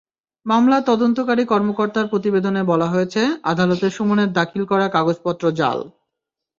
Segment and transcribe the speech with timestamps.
[0.45, 5.79] মামলার তদন্তকারী কর্মকর্তার প্রতিবেদনে বলা হয়েছে, আদালতে সুমনের দাখিল করা কাগজপত্র জাল।